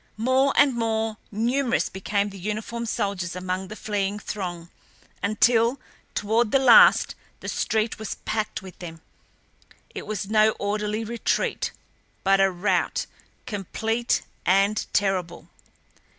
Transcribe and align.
More 0.17 0.51
and 0.57 0.73
more 0.73 1.17
numerous 1.31 1.87
became 1.87 2.29
the 2.31 2.39
uniformed 2.39 2.89
soldiers 2.89 3.35
among 3.35 3.67
the 3.67 3.75
fleeing 3.75 4.17
throng, 4.17 4.71
until, 5.21 5.79
toward 6.15 6.49
the 6.51 6.57
last, 6.57 7.13
the 7.39 7.47
street 7.47 7.99
was 7.99 8.15
packed 8.15 8.63
with 8.63 8.79
them. 8.79 9.01
It 9.93 10.07
was 10.07 10.27
no 10.27 10.53
orderly 10.57 11.03
retreat, 11.03 11.69
but 12.23 12.41
a 12.41 12.49
rout, 12.49 13.05
complete 13.45 14.23
and 14.43 14.83
terrible. 14.91 15.49